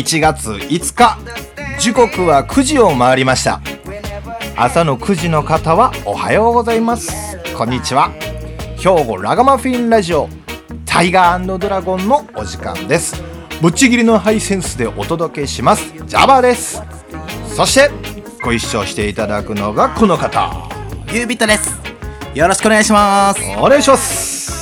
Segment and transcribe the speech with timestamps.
[0.00, 1.18] ばんは1月5日
[1.78, 3.60] 時刻は9時を回りました。
[4.56, 7.38] 朝の9時の方はおはようございます。
[7.56, 8.10] こんにちは。
[8.76, 10.28] 兵庫ラガマフィンラジオ。
[10.84, 13.22] タイガードラゴンのお時間です。
[13.62, 15.92] ぶっちぎりのハイセンスでお届けします。
[16.06, 16.82] ジャバです。
[17.54, 17.90] そして
[18.42, 20.50] ご一緒していただくのがこの方。
[21.12, 21.78] ゆうびとです。
[22.34, 23.40] よろしくお願いします。
[23.58, 24.52] お願いします、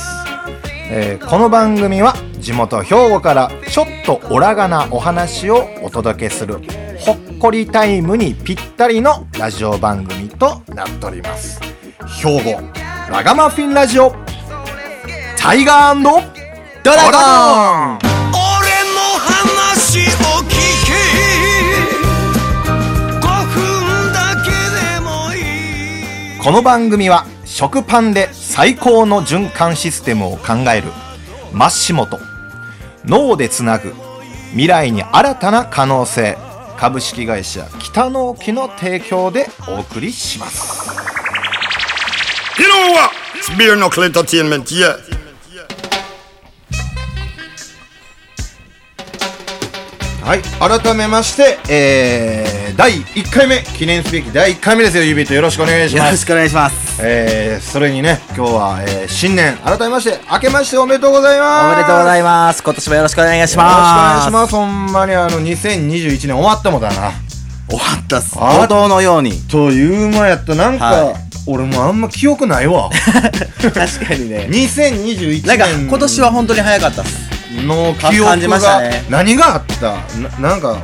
[0.89, 6.59] えーこの番組は地元兵庫からちょっとオラがなお話をお届けする
[6.99, 11.59] ほっこりタイムにぴったりのラジオ番組となっております。
[12.21, 12.61] 兵庫
[13.09, 14.13] ラガマフィンラジオ。
[15.37, 16.23] タイガードラゴン。
[16.83, 20.03] ドラゴン俺の話を
[20.43, 20.49] 聞
[20.85, 20.93] け。
[23.19, 23.21] 5
[23.53, 24.51] 分だけ
[24.95, 25.37] でもい
[26.37, 26.39] い。
[26.43, 30.89] この番組は食パンで最高の循環システムを考える
[31.51, 32.19] マッシモと
[33.05, 33.93] 脳でつなぐ
[34.51, 36.37] 未来に新たな可能性。
[36.79, 40.89] 株式会社北の沖の提供でお送りします。
[42.57, 42.93] You know
[50.29, 50.43] はい。
[50.43, 53.63] 改めまして、えー、第1回目。
[53.63, 55.03] 記念すべき第1回目ですよ。
[55.03, 56.05] ゆびとよろしくお願いします。
[56.05, 57.01] よろしくお願いします。
[57.01, 61.77] えー、それにね今日は、えー、新年改めまして明けましておめでとうございおます。
[61.77, 62.61] めでとうございます。
[62.61, 64.55] 今年もよろしくお願いしよろしくおます願いします。
[64.55, 67.11] ほんまにあの2021年終わったもんだな。
[67.67, 68.37] 終わったっす。
[68.37, 69.31] あ冒頭のように。
[69.49, 70.53] という間やった。
[70.53, 71.15] なんか、はい。
[71.47, 72.91] 俺もあんま記憶ないわ。
[73.57, 74.45] 確かにね。
[74.53, 79.05] 2021なんか年今年は本当に早かったっすの記憶感じましたが、ね。
[79.09, 79.97] 何があった？
[80.39, 80.77] ななんか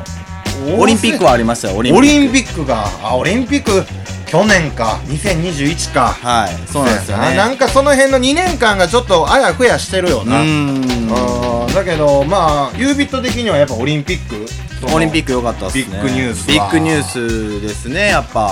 [0.77, 2.07] オリンピックはありましたよオリンピック。
[2.07, 2.85] オリンピックが？
[3.03, 3.83] あオリンピック？
[4.25, 4.99] 去年か。
[5.05, 6.07] 2021か。
[6.07, 7.35] はいそうなんですよね。
[7.35, 7.47] な。
[7.47, 10.41] なんかその辺の2年間がちょっとあやふやしてるよな。
[10.41, 11.11] うーん。
[11.11, 14.45] あーだけどまあユービット的にはやっぱオリンピック？
[14.93, 15.83] オリンピック良かったっすね。
[15.85, 16.53] ビッグニュースは。
[16.53, 18.51] ビッグニュースですねやっぱ。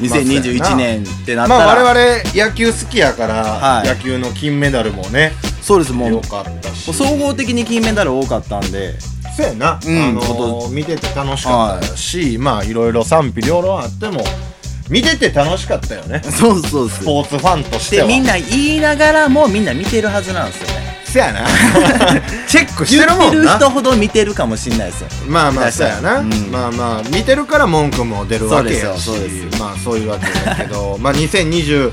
[0.00, 3.88] 2021年ってなったら、まあ我々野球好きやから、はい。
[3.88, 5.32] 野球の金メダルもね
[5.64, 6.10] そうですもう。
[6.10, 6.92] 良かったし。
[6.92, 9.00] 総合的に金メダル多かったんで。
[9.34, 9.98] そうやな、うん。
[9.98, 14.22] あのこ見てて楽しかったし、まあいろいろ賛否両論あっても
[14.90, 16.22] 見てて楽しかったよね。
[16.22, 18.06] そうそうですスポーツファンとしては。
[18.06, 20.83] でみんな言いながらもみんな見てるはずなんですよね
[21.14, 21.46] せやな。
[22.48, 25.08] チェックして言ってるるもんな人ほど見てるかもしんないですよ。
[25.28, 26.50] まあまあそうやな、うん。
[26.50, 29.10] まあまあ見てるから文句も出るわけやし。
[29.58, 30.98] まあそういうわけだけど。
[31.00, 31.90] まあ2022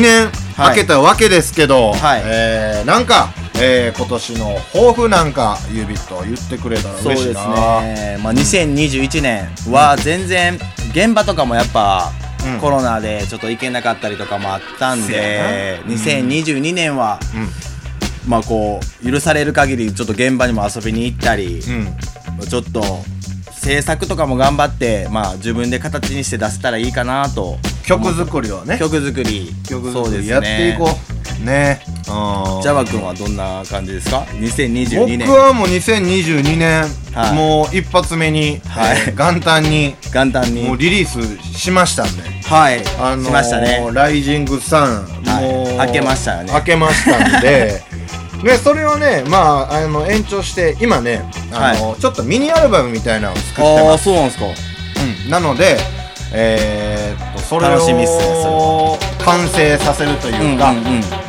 [0.00, 2.22] 年はい明けたわけですけど、はい。
[2.24, 3.28] えー、なんか、
[3.60, 10.58] えー、今年の抱負なんかユービット言ってくれたらそうです嬉しいなねまあ2021年は全然
[10.90, 12.10] 現場とかもやっぱ
[12.44, 12.60] うん。
[12.60, 15.92] コロナでちょっと行けなかったりとかもあったんでな。
[15.94, 17.73] 2022年はうん
[18.26, 22.46] まあこう許される限りちょっと現場にも遊びに行ったりうん。
[22.48, 22.82] ちょっと
[23.52, 28.78] 制作とかも頑張ってまあ自分で形にして出せたらいいかなと曲作りをね。
[28.78, 29.50] 曲作り。
[29.68, 30.22] 曲そうですね。
[30.22, 31.13] 作りやっていこう
[31.44, 31.80] ね。
[32.04, 35.28] ジャバ君はどんな感じですか？2022僕年。
[35.28, 36.82] はもう2022年、
[37.14, 37.34] はい。
[37.34, 38.98] もう一発目に、はい。
[39.08, 40.64] えー元旦に元旦に。
[40.64, 42.22] もうリリースしましたんで。
[42.22, 43.88] はい、あのーしましたね。
[43.92, 45.44] ライジングサン、はい。
[45.44, 46.52] もう開けましたよね。
[46.52, 47.82] 開けましたんで。
[48.44, 54.44] でそれをねまああの延長して今ねあの、ちょっとミニアルバムみたいなのを作ってああます、そうなんですか。
[55.24, 55.78] うん、なので
[56.32, 60.74] えーっとそれを楽しみっすねそ完成させるというか、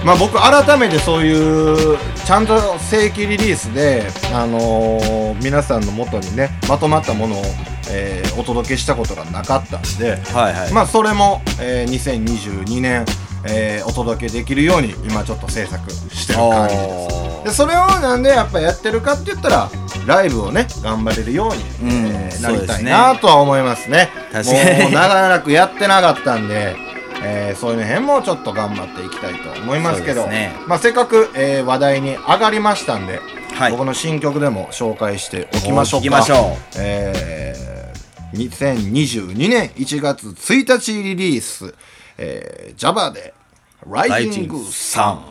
[0.04, 4.04] まあ、僕改めてそういうちゃんと正規リリースで、
[4.34, 7.44] あのー皆さんの元にねまとまったものを、
[7.92, 13.06] えーお届けしたことがなかったんで、はいはい、まあそれも、えー2022年、
[13.48, 17.44] えーお届けできるように今ちょっと制作してる感じです。
[17.46, 19.70] でそれをなんでやっぱやってるかって言ったら
[20.08, 21.50] ライブをね頑張れるよ
[21.82, 22.06] うに、うん。
[22.08, 24.10] えーなりたいなとは思いますね。
[24.32, 24.84] 確かに。
[24.84, 26.76] もう長らくやってなかったんで
[27.24, 30.54] えーそういうの辺もちょっと頑張っていきたいと思いますけどね。
[30.68, 33.20] まあ、せっかく、えー話題に上がりましたんで、
[33.54, 33.72] はい。
[33.72, 36.02] 僕の新曲でも紹介しておきましょうか。
[36.02, 36.78] お聞きましょう。
[36.78, 41.74] えー、2022年1月1日リリース、
[42.18, 43.34] えー、Java で
[43.90, 45.26] 「ライジングサン」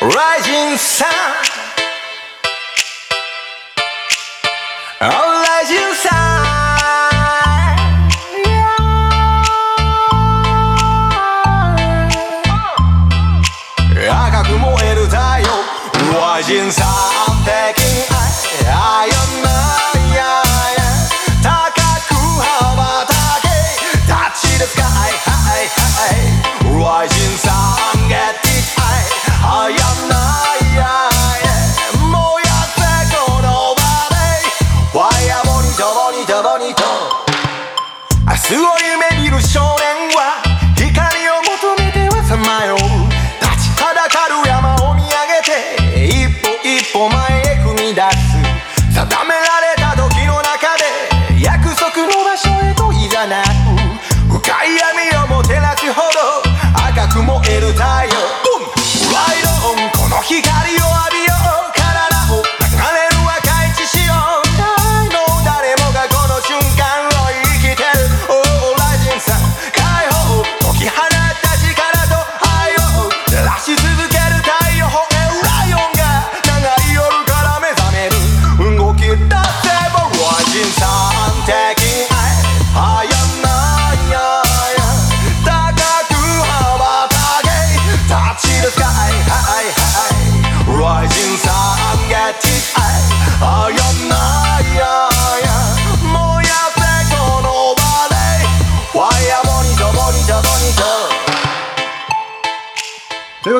[0.00, 1.06] Rising sun
[16.48, 17.74] Imagine something
[18.08, 18.30] I,
[18.68, 19.45] I am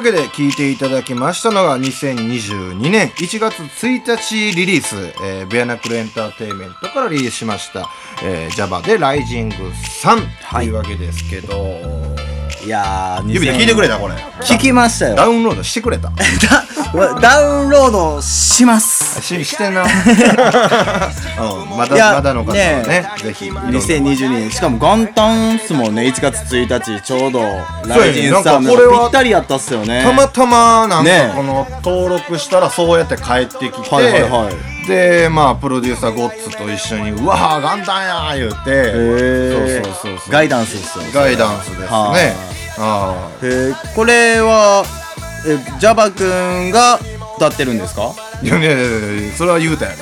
[0.06, 4.94] けで聴いていただきましたのが2022年1月1日リリース、
[5.24, 7.88] えーベアナックルエンターテインメントからリリースしました、
[8.22, 11.54] えー、Java でライジング3というわけですけど、
[12.64, 14.14] いやー指で聞いてくれたこれ。
[14.42, 15.16] 聞きましたよ。
[15.16, 16.10] ダウンロードしてくれた。
[16.10, 19.20] ダ ダウンロードします。
[19.22, 19.88] ししてな、 うん、
[21.76, 23.10] まだまだの方はねね。
[23.22, 23.50] ぜひ。
[23.50, 24.50] 2022年。
[24.50, 26.02] しかも元旦っすもんね。
[26.02, 27.40] 1月1日ちょうど。
[27.86, 30.02] ライジンさんもぴったりやったっすよね。
[30.02, 34.86] たまたまなんねかこの登録したらそうやって帰ってきて、はいはいはい。
[34.86, 38.92] でまあプロデューサーゴッツと一緒に「うわー元旦や!」言うて。
[38.92, 40.32] そうそうそうそう。
[40.32, 41.86] ガイダンスですよガイダンスですね。
[41.88, 42.32] はい。
[42.78, 43.94] あへー。
[43.94, 44.84] これは
[45.46, 46.98] えジャバくんが
[47.36, 48.02] 歌ってるんですか？
[48.04, 49.96] あいやいやいやいやそれは言うたやろ。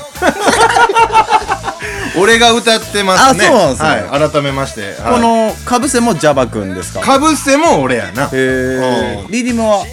[2.20, 3.46] 俺が歌ってますね。
[3.46, 3.88] あそうなんですね。
[4.10, 5.14] はい、改めまして、はい。
[5.14, 7.00] このかぶせもジャバくんですか？
[7.00, 8.24] かぶせも俺やな。
[8.26, 9.30] へえうん。
[9.30, 9.84] リリムは？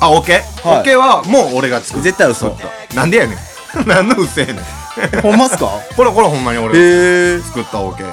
[0.00, 0.42] あオッケ？
[0.62, 0.78] ー、はい。
[0.78, 2.56] オッケーはもう俺が作った絶対嘘。
[2.94, 3.38] なんでやねん。
[3.86, 4.52] 何のうせえね
[5.18, 5.22] ん。
[5.22, 5.66] ほんまっすか？
[5.96, 6.82] これこれほんまに俺がへ
[7.36, 8.04] え作ったオケ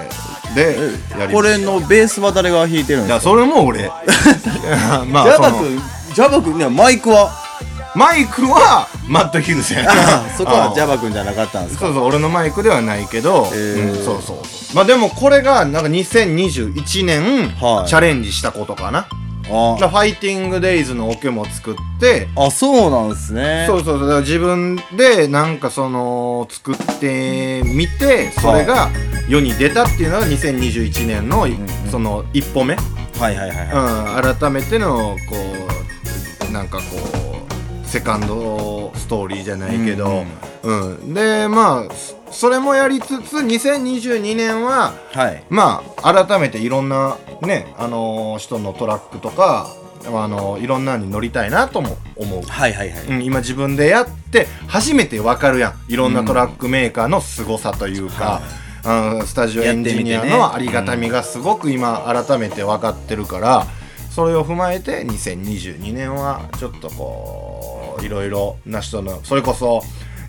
[0.55, 0.77] で
[1.19, 3.21] やりこれのベースは誰が弾いてるんですか？
[3.21, 3.91] それも俺。
[5.07, 5.81] まあジャバくん
[6.13, 7.42] ジャバくんねマイクは？
[7.95, 9.91] マイクはマットヒルズやな
[10.35, 11.85] そこはジャババくんじゃなかったんですか？
[11.85, 13.97] そうそう俺のマイクではないけど、へー。
[13.99, 14.37] うんそうそう。
[14.75, 17.89] まあでもこれがなんか2021年、はい。
[17.89, 18.99] チャレンジしたことかな。
[18.99, 19.05] あ。
[19.45, 22.29] ファイティングデイズのオケも作って。
[22.35, 23.65] あそうなんですね。
[23.67, 24.19] そうそうそう。
[24.21, 28.89] 自分でなんかその作ってみてそれが
[29.27, 31.47] 世に出たっていうのが2021年の、
[31.91, 34.25] その一歩目、はいはいはいはい。
[34.25, 35.35] うん、改めてのこ
[36.49, 37.12] うなんかこう
[37.93, 40.25] セカンドストーリーじゃないけど、
[40.63, 45.43] うんでまあそそれもやりつつ2022年ははい。
[45.51, 49.67] まあ改めていろんなねあの人のトラックとか
[50.07, 52.41] あのいろんなのに乗りたいなとも思う。
[52.41, 53.05] はいはいはい。
[53.05, 55.73] うん、今自分でやって初めてわかるやん。
[55.87, 58.41] いろんなトラックメーカーの凄さというか、
[58.83, 59.27] うん。
[59.27, 63.67] スタジオエンジニアのありがたみがすごく今改めて分かってるから
[64.09, 67.42] それを踏まえて2022年はちょっとこう
[68.01, 69.81] いろいろな人のそれこそ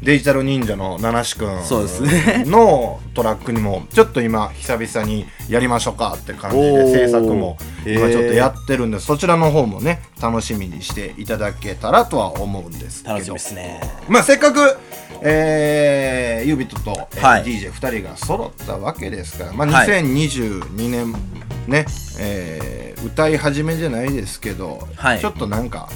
[0.04, 2.44] デジタル忍者の七志くんそうですね。
[2.46, 7.56] のトラックにもちょっと今久々にやりましょうかって感じで制作も
[7.86, 13.14] 今ちょっとやってるんでそちらの方もね楽しみにしていただけたらとは思うんですけど。
[13.14, 13.80] 楽しみですね。
[14.08, 14.76] まあせっかく、
[15.22, 17.44] えー、ユービットと、えーはい。
[17.44, 19.88] DJ2 人が揃ったわけですから、まあ、はい。
[19.88, 21.12] 2022年
[21.66, 21.86] ね、
[22.18, 25.20] えー歌い始めじゃないですけど、はい。
[25.20, 25.90] ちょっとなんか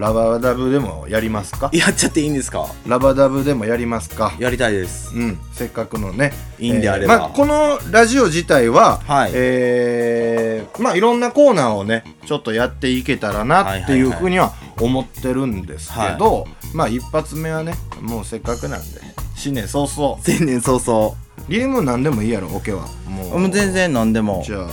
[0.00, 1.70] ラバダブでもやりますか？
[1.72, 2.66] やっちゃっていいんですか？
[2.86, 4.34] ラバダブでもやりますか？
[4.38, 5.14] やりたいです。
[5.14, 7.18] うん、せっかくのねいいんであれば。
[7.18, 9.32] まあ、このラジオ自体は、はい。
[9.34, 19.00] えーまあいろんなコーナーをねちょっとやっていけたらなっていうふうには思ってるんですけど、まあ一発目はねもうせっかくなんで。
[19.36, 20.22] 新年早々。
[20.22, 21.14] 新年早々。
[21.48, 22.86] ゲームなんでもいいやろオケは。
[23.06, 23.50] もう。
[23.50, 24.42] 全然何でも。
[24.46, 24.68] じゃあ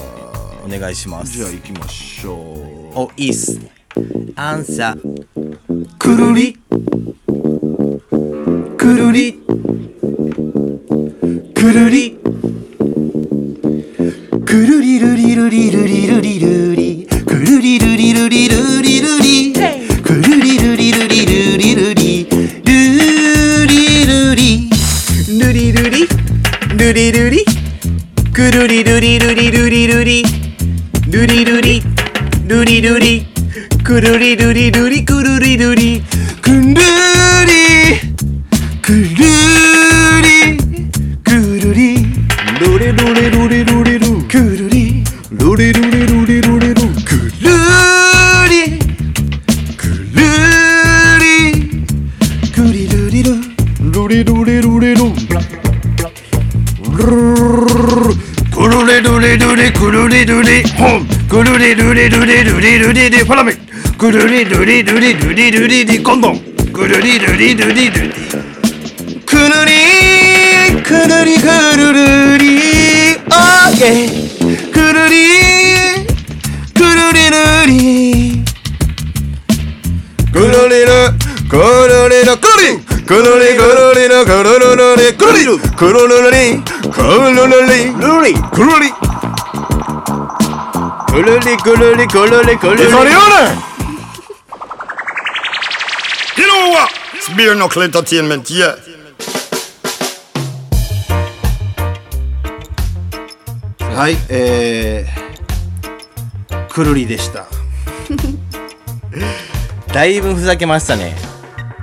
[0.66, 1.34] お願いします。
[1.34, 2.38] じゃあ行きましょう。
[2.96, 3.60] おいいっす
[4.36, 4.96] アンサ
[5.98, 6.54] くるり。
[8.78, 9.34] くるり。
[11.54, 12.18] くるり。
[14.46, 16.77] くるりるりるりるりるりるり
[35.48, 36.02] りくるり
[36.42, 36.84] くるり
[38.82, 39.00] くる
[40.22, 40.52] り
[41.24, 42.06] くるり
[42.60, 47.32] ロレロレロレロレロくるりロレロレロレロレロくる
[48.50, 48.78] り
[49.78, 50.12] くる
[51.22, 51.32] り
[52.52, 53.32] くりるりる
[53.94, 55.12] ロレロレロレロ
[56.94, 57.08] く
[58.68, 63.67] るりるりるりくるりるりほんくるりるりるりるりるりりファラメ
[63.98, 64.84] くるりるり。
[64.84, 65.52] るりるり。
[65.52, 66.04] るりり。
[66.04, 66.40] コンドン
[66.72, 67.18] くるり。
[67.18, 67.90] るりるり。
[67.90, 68.14] るり
[69.26, 69.74] くるり。
[70.84, 72.46] くるりくるるり
[73.26, 74.14] オーケー
[74.72, 75.18] くるり
[76.76, 77.10] くる
[77.66, 77.74] り。
[80.32, 81.10] るりくるり。
[81.10, 82.22] るくるり。
[82.24, 82.78] るくるり。
[83.04, 84.06] くるりくるり。
[84.08, 85.02] るくるるるり。
[85.18, 86.62] くるりるくるるるり。
[86.92, 87.90] くるるるり。
[87.90, 88.94] ルリくるり。
[91.08, 92.06] くるりくるり。
[92.08, 92.84] くるりくるり。
[92.92, 93.67] それよね You know
[96.72, 96.90] what?
[97.14, 98.76] It's beer knuckle entertainment, yeah.
[103.96, 107.48] はい、えー、くるりでした。
[109.92, 111.16] だいぶふざけましたね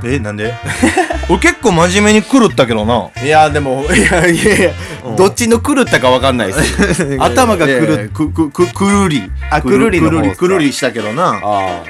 [0.04, 0.54] えなんで？
[1.28, 4.70] 俺結構真面目に狂ったけどないやでもいやいやいや
[5.16, 6.54] どっちの狂ったかわかんないで
[6.94, 7.16] す。
[7.20, 9.30] 頭が狂っるくくくくるり。
[9.50, 11.40] あくるりくるりくるりしたけどな。
[11.42, 11.82] あ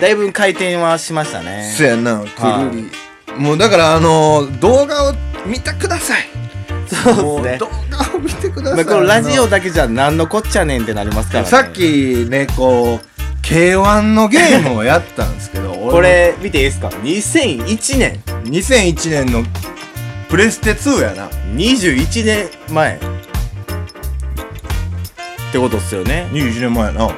[0.00, 1.72] だいぶ回転はしましたね。
[1.76, 2.90] そやなくるり。
[3.36, 6.28] もうだからあのー動画を見てください。
[6.86, 7.58] そうですね。
[7.58, 8.84] 動画を見てください。
[8.84, 11.50] まあ、このラジオだけじゃ何のこっちゃねんってなりますからね。
[11.50, 19.44] さっきねこう K1 のゲームをやったんですけど これ見ていいですか？2001年俺2001年の
[20.28, 22.96] プレステ2やな21年前。
[22.96, 22.98] っ
[25.52, 26.28] てことっすよね。
[26.32, 27.04] 21年前やな。
[27.04, 27.10] ああ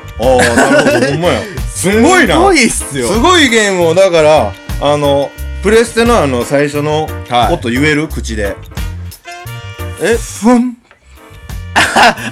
[0.57, 1.41] なるほどほんまや。
[1.75, 2.35] すごいな。
[2.35, 3.09] すごいっすよ。
[3.09, 5.31] すごいゲームをだからあの
[5.63, 7.55] プレステのあの最初のはい。
[7.55, 8.09] 音言える？
[8.09, 8.57] 口で。
[10.03, 10.17] え？
[10.17, 10.77] ふん。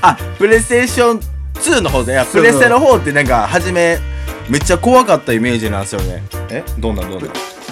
[0.02, 1.20] あプレイステーション
[1.54, 3.98] 2の方でいやプレステの方ってなんか初め
[4.48, 6.22] めっちゃ怖かったイメージなんですよね。
[6.50, 6.62] え？
[6.78, 7.28] どんなどんな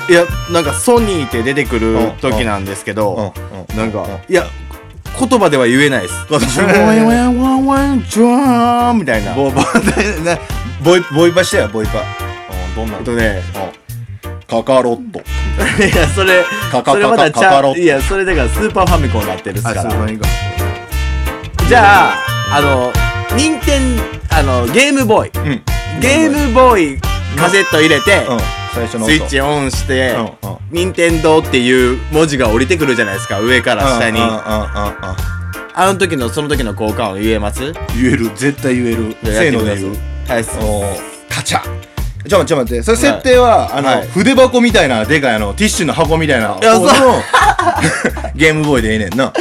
[0.09, 3.33] いやなんかソニーって出てくる時なんですけど
[3.71, 4.45] うんなんかいや
[5.19, 6.15] 言葉では言えないです。
[6.29, 6.41] うん。
[6.41, 9.33] ジュワンワンワンワンジュワーンみたいな。
[9.35, 9.65] ボボな
[10.83, 12.99] ボイボイパしてやボイパうんどんな？
[12.99, 13.43] えっとね
[14.51, 15.21] カカロット。
[15.83, 17.79] いやそれカカそれまだちゃカカロット。
[17.79, 19.85] いやそれだからスーパーファミコンになってるっすから。
[21.69, 22.15] じゃあ
[22.57, 22.93] あの
[23.37, 23.81] 任天
[24.31, 25.31] あのゲームボーイ。
[25.35, 25.63] うん。
[26.01, 27.01] ゲームボーイ
[27.37, 28.39] カセット入れてうん
[28.75, 34.21] 最初のスイッチオンしてうんうん「任天堂っていう文字が降りてくるじゃないですか上から下に。
[35.77, 37.73] あの時のその時の効果音言えます？
[38.01, 38.31] 言える。
[38.37, 39.17] 絶対言える。
[39.25, 39.97] せーので言う。
[40.29, 40.45] はい
[41.29, 41.61] カチャ。
[42.29, 42.83] ちょっと待って。
[42.83, 44.09] それ設定は、あの、はい。
[44.09, 46.57] 筆箱みたいなでかいあのティッシュの箱みたいな
[48.35, 49.33] ゲームボーイでええねんな。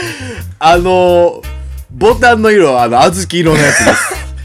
[0.59, 1.41] あの
[1.91, 3.97] ボタンの色はあの小豆色のやつです。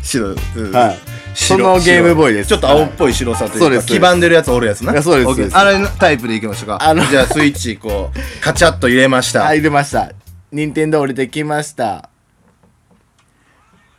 [0.19, 0.73] 白、うん。
[0.73, 0.99] はい。
[0.99, 1.08] 白
[1.41, 2.49] そのゲームボーイです。
[2.49, 4.93] ちょっと青っぽい白さというか、黄ばんでるやつおるやつな。
[4.93, 5.57] いやそうです。
[5.57, 6.79] あれのタイプでいきましょうか。
[6.83, 10.11] あのじゃあスイッチこうカチャッと入れました、入れました。
[10.51, 12.11] 任天堂降りてきました。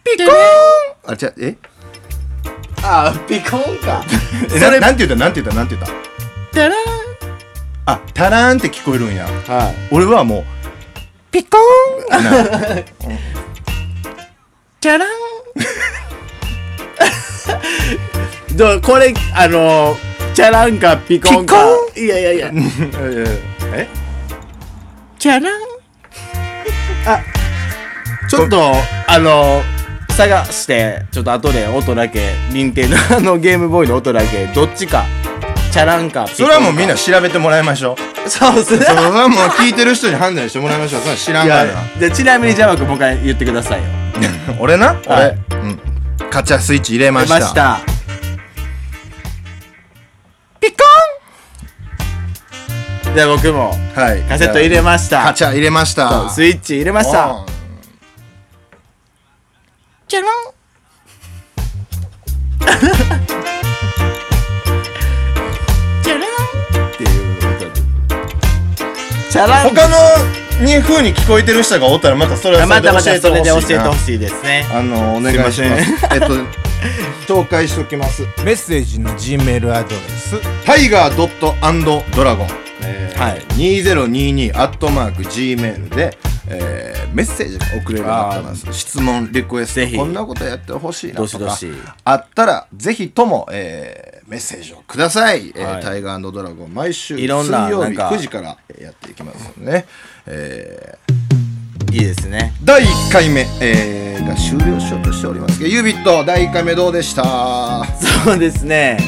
[0.03, 1.13] ピコーン！
[1.13, 1.55] あじゃあえ？
[2.83, 4.03] あピコンか。
[4.55, 5.15] えななんて言った？
[5.15, 5.55] なんて言った？
[5.55, 5.93] なんて言った？
[6.53, 6.75] タラ
[7.85, 9.27] あタラーンって聞こえるんや。
[9.27, 9.75] ーンはい。
[9.91, 10.43] 俺はもう
[11.31, 12.23] ピコーン！
[12.23, 12.31] な
[14.81, 15.09] チャ ラン
[18.55, 19.95] どうこれあの
[20.33, 21.55] チャランかピコンか。
[21.95, 22.51] いやいやいや。
[23.73, 23.87] え？
[25.17, 25.53] チャラン？
[27.05, 27.19] あ
[28.29, 28.73] ちょっと
[29.07, 29.61] あの
[30.09, 35.05] 探してちょっと後で音だけ任天堂のゲームボーイの音だけどっちか
[35.71, 36.35] チャランかピコンか。
[36.35, 38.29] それはもうみんな調べてもらいましょう。
[38.29, 38.85] そうっすね。
[38.85, 41.01] それはもう聞いてる人に判断してもらいましょう。
[41.01, 41.73] それは知らんいから。
[42.09, 43.85] なちなみにジャワ君もう一回言ってくださいよ。
[44.59, 44.95] 俺な？
[45.05, 45.29] 俺、はい。
[45.29, 45.48] うん
[46.31, 47.35] カチャスイッチ入れました。
[47.35, 47.79] 出ました。
[50.59, 50.77] ピコ
[53.15, 54.21] じゃあ僕もンはい。
[54.23, 55.23] カセット入れました。
[55.23, 56.29] カチャ入れました。
[56.29, 57.29] スイッチ入れました。
[57.31, 57.45] うん。
[60.07, 60.21] チャ
[69.29, 69.69] チャラン。
[69.69, 74.43] 他のに風に聞こえてる人がおったらまたそれはまたまたそれで教えてほいしいです。
[74.43, 75.61] ねあのお願いします。
[76.13, 76.33] えっと
[77.27, 78.23] 紹介しときます。
[78.43, 80.41] メッセージの G メールアドレス。
[80.65, 81.15] タイガー。
[81.15, 81.55] ドット
[82.15, 82.47] ドラゴン、
[82.83, 86.17] えーはい2022アットマーク Gmail で、
[86.47, 88.73] えーメッセージが送れるようになってます。
[88.73, 89.93] 質問リクエスぜひ。
[89.93, 91.25] トこんなことやってほしいなとか。
[91.25, 91.71] どしどし。
[92.03, 95.83] あったらぜひとも、えーメッセージをください、えーはい。
[95.83, 99.85] タイガードラゴン毎週いろんな水曜日なんか9時からやっていきますのでね、
[100.27, 101.19] えー
[101.91, 102.53] いいですね。
[102.63, 105.59] 第1回目、えーが終了しようとしております。
[105.59, 107.83] がユービット第1回目どうでした？
[108.23, 108.99] そうですね。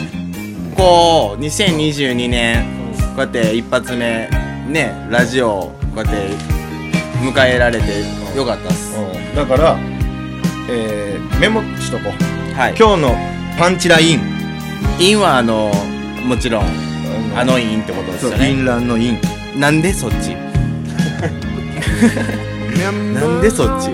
[0.75, 2.65] こう2022年
[3.15, 4.27] こうやって一発目
[4.67, 6.29] ねラジオこうやって
[7.21, 7.85] 迎えられて
[8.35, 8.97] よかったっす。
[8.97, 9.35] うん。
[9.35, 9.77] だから、
[10.69, 12.53] えーメモしとこう。
[12.55, 12.75] はい。
[12.75, 13.15] 今日の
[13.59, 14.40] パンチライン
[14.99, 15.71] インはあの
[16.25, 16.65] もちろん
[17.35, 18.51] あのインってことですよね。
[18.51, 19.19] インランのイン。
[19.59, 20.35] なんでそっち？
[22.81, 23.89] なんでそっち？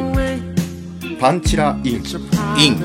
[1.19, 2.03] パンチライン。
[2.57, 2.77] イン。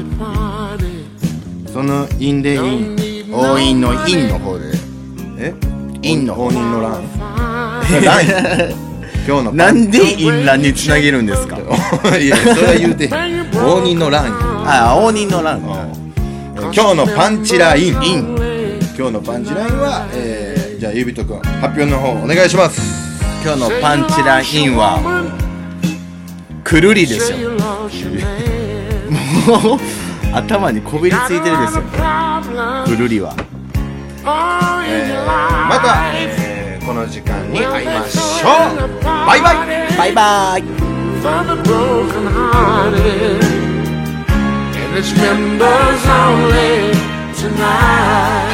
[1.73, 2.97] そのインでイン。
[3.35, 4.65] 応印のインの方で。
[5.39, 5.55] え？
[6.03, 7.03] インの応仁の乱
[8.05, 8.29] ライン。
[9.27, 11.57] 今日のなんでインランにつなげるんですか？
[12.19, 13.09] いやそれは言うて
[13.57, 14.25] 応仁 の乱
[14.67, 15.61] あ応仁の乱
[16.75, 18.03] 今日のパンチライン。
[18.03, 18.35] イン
[18.97, 22.81] 今日のパンチラインは、えー、じゃあゆびとくん発表の方お願いします。
[23.45, 24.99] 今日のパンチラインは
[26.65, 27.51] くるりですよ。
[29.47, 29.81] もう
[30.33, 31.83] 頭にこびりついてるですよ。
[32.87, 33.35] くるりは。
[33.37, 34.29] えー
[35.69, 38.49] また、えーこの時間に会いましょ
[38.87, 38.89] う。
[39.05, 39.57] バイバイ。
[39.97, 40.65] バイバイ
[44.97, 46.93] its members only
[47.35, 48.52] tonight.